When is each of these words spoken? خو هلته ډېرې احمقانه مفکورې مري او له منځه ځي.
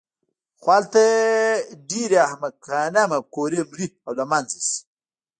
خو 0.61 0.67
هلته 0.77 1.01
ډېرې 1.89 2.17
احمقانه 2.27 3.01
مفکورې 3.11 3.61
مري 3.69 3.87
او 4.05 4.11
له 4.19 4.25
منځه 4.31 4.57
ځي. 4.67 4.79